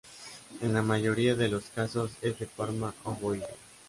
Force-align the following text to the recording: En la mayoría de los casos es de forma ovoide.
En 0.63 0.73
la 0.73 0.81
mayoría 0.81 1.35
de 1.35 1.47
los 1.47 1.65
casos 1.65 2.13
es 2.23 2.39
de 2.39 2.47
forma 2.47 2.91
ovoide. 3.03 3.45